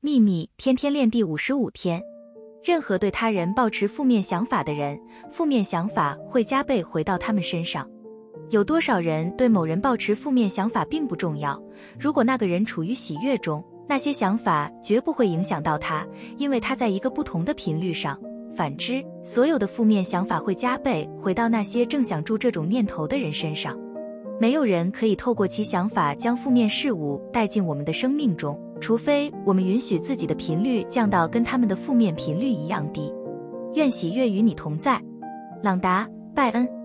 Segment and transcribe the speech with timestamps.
[0.00, 2.00] 秘密天天练第五十五天。
[2.62, 4.96] 任何对他人抱持负面想法的人，
[5.32, 7.84] 负面想法会加倍回到他们身上。
[8.50, 11.60] 有多少人对某人抱持负面想法并不重要，
[11.98, 16.06] 如果那个人处于喜悦中，那些想法绝不会影响到他，
[16.36, 18.16] 因为他在一个不同的频率上。
[18.54, 23.76] 反之，所有的负面想法会加倍回到那些正想住这种念头的人身上。
[24.40, 33.12] 没有人可以透过其想法将负面事物带进我们的生命中，除非我们允许自己的频率降到跟他们的负面频率一样低。
[33.74, 35.00] 愿喜悦与你同在，
[35.62, 36.77] 朗达·拜恩。